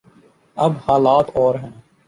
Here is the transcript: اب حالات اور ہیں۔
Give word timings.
اب 0.55 0.71
حالات 0.87 1.29
اور 1.33 1.55
ہیں۔ 1.55 1.69